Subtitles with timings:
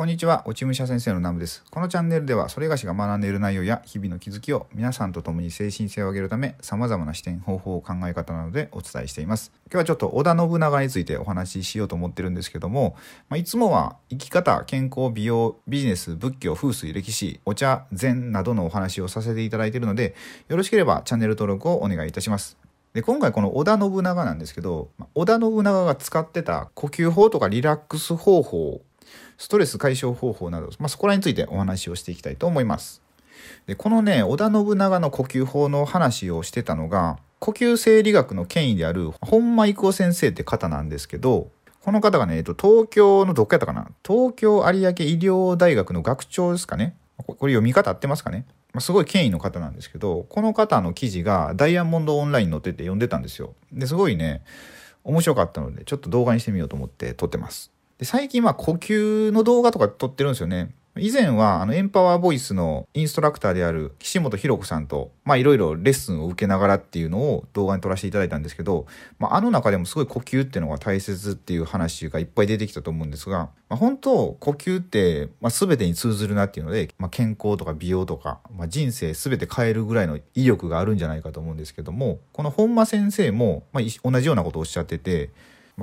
[0.00, 1.62] こんにちは、落ち武者先生のナムです。
[1.70, 9.52] このチャンネルでは、それがしが学んでいる内容や日々の気づきを皆さんと共に精神性を上げるため、様々な視点、方法、考え方などでお伝えしています。
[9.66, 12.96] 今日はちょっと織田信長についてお話ししようと思ってるんですけども、
[13.28, 20.14] まあ、いつもは生き方、健康、美容、ビジネス、仏教、風水、歴史、お茶、禅などのお話をさせていただいているので、
[20.48, 22.56] よろしければチャンネル登録をお願いいたします。
[22.94, 28.80] で今回この織田信長なんですけど織田信長が使ってた呼吸法とかリラックス方法
[29.40, 33.00] ストレス解消方法など、まあ、そこらについてお話をしていきたいと思います。
[33.66, 41.48] でこのね織田信長の呼吸法の話をしてたのが呼吸生理学の権威である本間育夫先生って方なんですけど
[41.80, 43.90] この方がね、えっと、東京のどっかやったかな？
[44.06, 46.94] 東京有明医療大学の学長ですかね？
[47.16, 48.44] これ読み方合ってますかね？
[48.74, 53.54] まあすごい権威の方なんですけど、この方の記事がダイヤモンドオンラインに載ってて読んでたんですよ。
[53.72, 54.42] で、すごいね、
[55.02, 57.70] 面白かったので、ちょっと動画にしてみようと思って撮ってます。
[58.00, 60.70] で最近は呼吸の動画とか撮ってるんですよね。
[60.96, 68.86] 以前はあのエンパワーボイスのインストラクターである岸本博子さんといろいろレッスンを受けながらっていうのを動画に撮らせていただいたんですけど、
[69.18, 85.30] まあ、あの中でもすごい呼吸っていうのが大切っていう話がいっぱい出てきたと思うんですが、まあ、本当呼吸って、まあ、全てに通ずるなっていうので、まあ、健康とか美容とか、まあ、人生全て変えるぐらいの威力があるんじゃないかと思うんですけどもこの本間先生も、まあ、同じようなことをおっしゃってて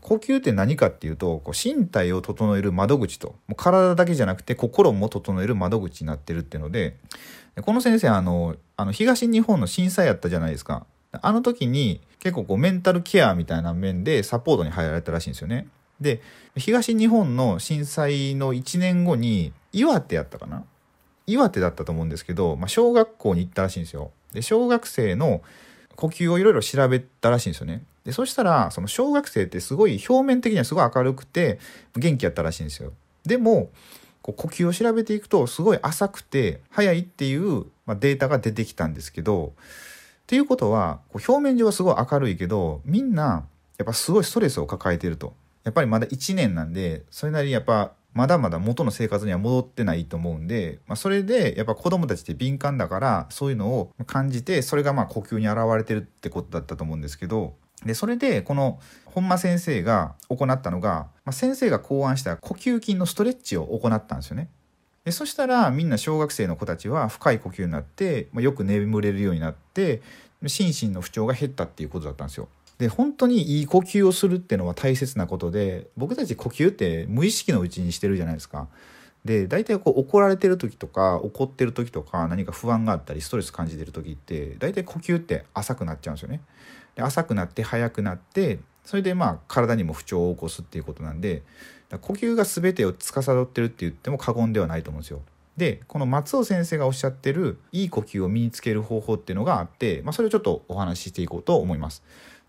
[0.00, 6.96] 呼吸って何かっていうとこう身体を整える窓口ともう体だけじゃなくて心も整える窓口になってるっていうので
[7.60, 10.86] この先生あのあの東日本の震災やったじゃないですか。
[11.20, 15.66] あの時に結構こうメンタルケアみたいな面でサポートに入られたらしいんですよね。
[16.00, 16.22] で
[16.56, 20.64] 東日本の震災の1年後に岩手やったかな？
[21.26, 24.10] 岩手だったと思うんですけど、まあ、小学校に行ったらしいんですよ。
[24.32, 25.42] で小学生の
[25.94, 27.84] 呼吸をいろいろ調べたらしいんですよね。
[28.04, 31.58] でそしたらその小学生ってすごい表面的にはすごい明るくて
[31.96, 32.92] 元気やったらしいんですよ。
[33.24, 33.70] でも
[34.22, 43.44] こう呼吸を調べていくとすごい浅くて早いっていう、ま、データが出てきたんですけどっていうことはこう表面上はすごい明るいけどみんな
[43.78, 45.34] やっぱすごいストレスを抱えてると。
[45.64, 57.54] やっぱりまだ1年なんでそれなりにやっぱまだまだ元の生活には戻ってないと思うんで、まあ、それでやっぱ子供たちって敏感だからそういうのを感じてそれがまあ呼吸に現れてるってことだったと思うんですけど
[57.84, 64.48] でそれでこの本間先生が行ったのが、まあ、先生が考案した呼吸筋のストレッチを行ったんですよね。
[65.04, 70.00] でそしたらみんな小学生の子たちは深い呼吸になって、まあ、よく眠れるようになって
[70.46, 72.48] 心身の不調が減ったっていうことだったんですよ。
[72.78, 78.68] で本当にいい呼吸をするっていうのは大切なことで僕たち呼吸って無意識のうちにしてるじゃないですか。
[79.24, 86.40] で大体こう怒られてる時とか怒ってる時とか何か不安があったりストレス感じてる時って大体呼吸って浅くなっちゃうんですよね。
[86.96, 91.42] で浅くなって速くなってそれでまあ体にも不調を起こすっていうことなんで
[92.00, 95.20] 呼吸が全てを司ってるって言っても過言ではないと思うんですよ。
[95.56, 102.02] でこの松尾先生がおっしゃってるいい呼吸を身につける方法っていうのがあって、まあ、それをちょっとお話ししていこうと思います。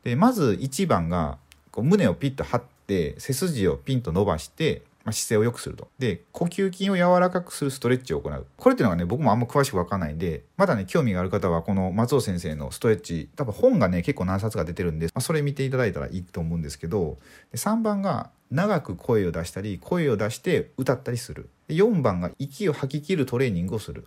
[0.03, 1.37] でまず1番が
[1.71, 5.89] こう胸をピッと張って背筋をピンと伸ばして、姿勢を良くすると。
[5.99, 8.45] で、呼吸筋を柔らかくするストレッチを行う。
[8.55, 17.17] これっていうのがね、僕もあんま詳しくわかんないんで、まだね、興味がある方は、この松尾先生のストレッチ、多分本がね、結構何冊か出てるんで、まあ、それ見ていただいたらいいと思うんですけど、
[17.51, 21.49] で3番が、長く声を出したり、声を出して歌ったりする。
[21.67, 24.05] で4番が、息を吐き切るトレーニングをする。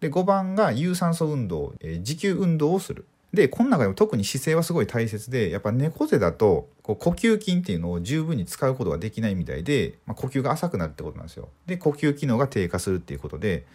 [0.00, 3.06] で5番が有酸素運動、えー、持久運動をする。
[3.32, 11.48] でこの中でも特に姿勢はすごい大切でやっぱ猫背だとこう呼吸筋っていうのを十分に使うことができないみたいで、まあ、呼吸が浅くなるってことなんですよ。
[11.66, 13.66] で呼吸機能が低下するっていうことで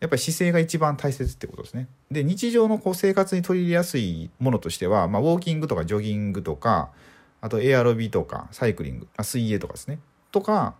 [0.00, 1.88] やっぱり姿勢が一番大切ってことですね。
[2.10, 6.90] で日常のこう生活に取り入れやすいものとしては、まあ、ウォーキングとかジョギングとか
[7.40, 10.00] あとエアロビとかサイクリング、あ、水泳とかですね
[10.32, 10.74] とか、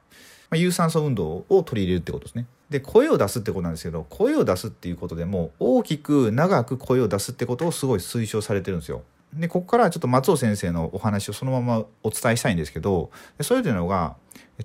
[0.50, 2.46] ま、有酸素運動を取り入れるってことですね。
[2.70, 9.02] で声を出すってことなんですけど声を出すっていうことでも大きく長く声を出すってことをすごい推奨されてるんですよ。
[9.32, 13.10] でここからちょっと松尾先生のお話をそのままお伝えしたいんですけど
[13.42, 14.16] それというのが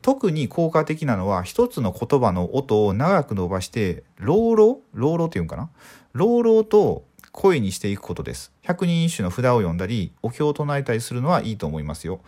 [0.01, 5.69] 特に効果的なのは一つの言葉の音を長く伸ばして朗々朗々っていうんかな？
[6.13, 8.51] 朗々と声にしていくことです。
[8.61, 12.21] 百人一首の札を読んだりお経を唱えたりするのはいいと思いますよ。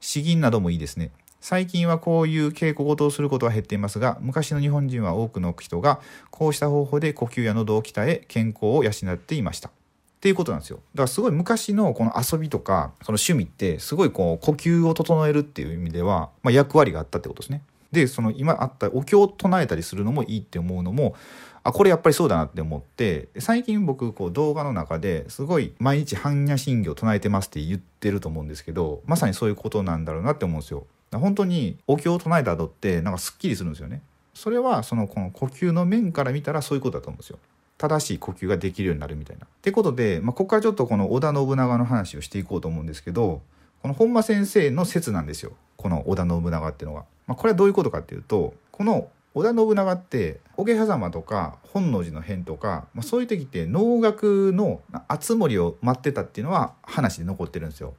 [0.00, 1.10] 詩吟などもいいですね。
[1.48, 6.00] 最近はこういう稽古事をすることは減っていますが昔の日本人は多くの人が
[6.32, 9.68] こうした方法で呼吸や喉を鍛え健康を養っていました。
[9.68, 9.72] っ
[10.18, 10.78] ていうことなんですよ。
[10.78, 17.62] だからすごい昔のこの遊びとかその趣味ってすごいこう呼吸を整えるっていう意味では、まあ、役割があったってことですね。
[17.92, 21.14] でその今あったお経を唱えたりするのもいいって思うのも
[21.62, 30.86] あこれやっぱりそうだなって思って最近僕こう動画の中ですごい毎日般若心経唱えてますって言ってると思うんですけどまさにそういうことなんだろうなって思うんですよ。
[31.18, 34.02] 本当にお経を唱えた後ってなんかすっきりするんですよね
[34.36, 37.38] それはそのこの呼吸の面から見たらそういうことだと思うんですよ。
[37.78, 39.46] 正しい呼吸ができるようになるみたいな。
[39.46, 43.40] ってことで、まあ、ここからちょっとこの織田信長の話をしていこうと思うんですけど
[43.82, 47.04] この本間先生の説なんですよこの織田信長っていうのが。
[47.26, 57.94] まあ、これはどういうことかっていうとこの織田信長って桶狭間とか本能寺の変とか、まあ、そういう時って能楽の熱盛を待ってたっていうのは話で残ってるんですよ。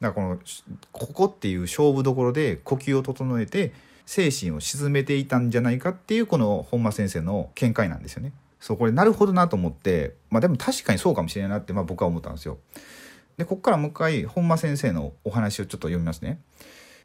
[0.00, 0.38] だからこの
[0.92, 3.72] ここっていう勝負どころで呼吸を整えて
[4.04, 8.32] 精神を鎮めていたんじゃないかっていうこの本間先生の見解なんですよね。
[8.60, 12.58] そうこれなるほどなと思ってまあでも確かにそうかもしれないなってまあ僕は思ったんですよ。
[13.36, 16.40] でここからもう一回本間先生のお話をちょっと読みますね。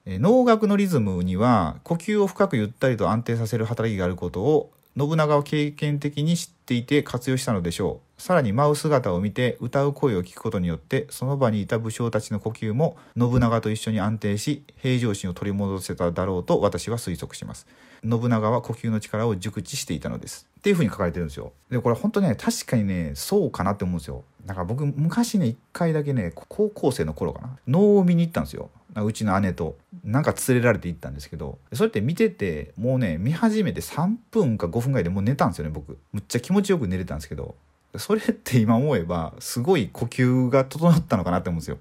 [0.06, 8.22] え能楽のリズムには呼吸を深くゆったりと安定させる働きがあることを信長を経験的に知っていて活用したのでしょう。
[8.22, 17.66] さらに舞う姿を見て歌う声を聞くことによってその場にいた武将たちの呼吸も信長と一緒に安定し平常心を取り戻せただろうと私は推測します。
[18.04, 20.48] 信長は呼吸の力を熟知していたのです。
[20.60, 21.54] っていうふうに書かれてるんですよ。
[21.70, 24.24] でこれ本当ね確かにねそうかなって思うんですよ。
[24.46, 28.70] だか僕昔ね一回だけね高校生の頃かな能を見に行ったんですよ。
[28.96, 29.78] うちの姉と。
[30.04, 35.98] なんか連れられて行ったんですけどそれって見ててもうね見始めて3分か5分ぐらいでもう寝たんですよね僕。
[36.12, 37.56] むっちゃ気持ちよく寝れたんですけど。
[37.98, 41.78] それって今思えばすごい呼吸が整ったのかなって思うんですよ。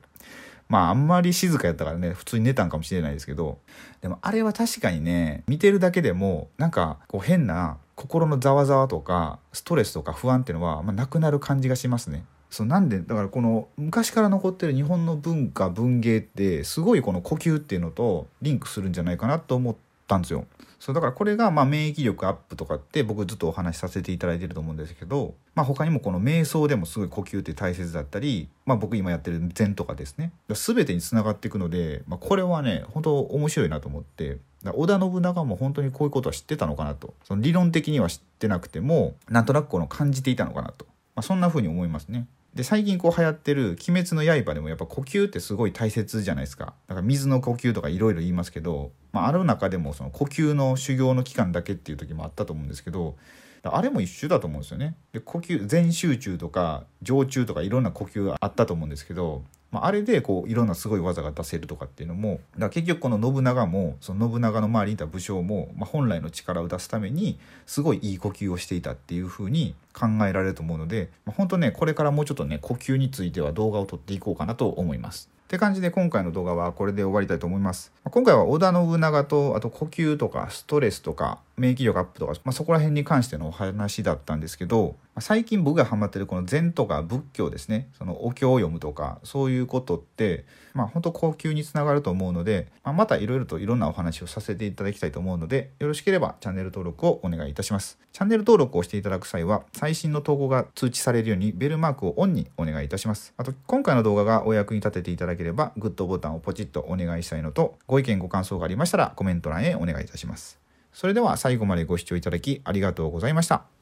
[0.68, 3.58] まああんまり静かやったからね普通に寝たんかもしれないですけど。
[4.00, 12.24] でもあれは確かにね見てるだけでもなんかこう変な心のざわざわとかストレスとか不安っていうのは、まあ、なくなる感じがしますね。
[12.50, 19.76] そうなんでだからこの昔から残ってる日本の文化文芸ってすごいこの呼吸っていうのとリンクするんじゃないかなと思っ
[20.06, 20.47] たんですよ。
[20.81, 42.26] そうだからこれがまあ免疫力アップとかって僕ずっとお話しさせていただいてると思うんですけど、まあ、他にもこの瞑想でもすごい呼吸って大切だったり、まあ、僕今やってる禅とかですね全てにつながっていくので、まあ、これはね本当面白いなと思って織田信長も本当にこういうことは知ってたのかなとその理論的には知ってなくてもなんとなくこの感じていたのかなと、まあ、そんな風に思いますね。
[42.55, 46.75] で最近こう流行ってる「鬼滅の刃」でもやっぱ呼吸ってすごい大切じゃないですか。
[46.88, 53.17] だから水の呼吸とかいろいろ言いますけど、まあ、ある中でもその呼吸の修行の期間だけっていう時もあったと思うんですけど
[53.62, 54.97] あれも一緒だと思うんですよね。
[55.12, 75.31] で呼吸全集中とか常中とかいろんな呼吸があったと思うんですけどまあ、あれでこういろんなすごい技が出せるとかっていうのもだから結局この信長もその信長の周りにいた武将も、まあ、本来の力を出すためにすごいいい呼吸をしていたっていうふうに考えられると思うので、まあ、本当ねこれからもうちょっとね呼吸については動画を撮っていこうかなと思います。
[75.50, 77.93] って感じで今回の動画はこれで終わりたいと思います。
[78.05, 87.88] 今回は織田信長とあと呼吸とかストレスとか免疫力アップとか、まあ、そこら辺に関してのお話だったんですけど最近僕がハマってるこの禅とか仏教ですね。
[87.99, 97.99] そのお経を読むとかそういうことってまあ本当呼吸につながると思うので、まあ、またいろいろといろんなお話をさせていただきたいと思うのでよろしければチャンネル登録をお願いいたします。
[98.12, 103.35] チャンネル登録をしていただく際は最新の投稿が通知されるようにベルマークをオンにお願いいたします。
[103.37, 110.60] あと今回の動画がお役に立てていただければグッドボタンをポチッとお願いしたいのとご意見ご感想がありましたらコメント欄へお願いいたします
[110.92, 113.80] それでは最後までご視聴いただきありがとうございました。